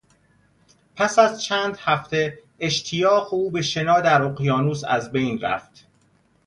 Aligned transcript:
پس 0.95 1.19
از 1.19 1.41
چند 1.43 1.77
هفته، 1.81 2.39
اشتیاق 2.59 3.33
او 3.33 3.51
به 3.51 3.61
شنا 3.61 3.99
در 3.99 4.21
اقیانوس 4.23 4.81
ازبین 4.83 5.41
رفت. 5.41 5.87